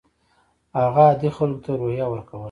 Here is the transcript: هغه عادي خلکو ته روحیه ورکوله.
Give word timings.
هغه 0.79 1.01
عادي 1.07 1.29
خلکو 1.37 1.63
ته 1.65 1.71
روحیه 1.79 2.05
ورکوله. 2.09 2.39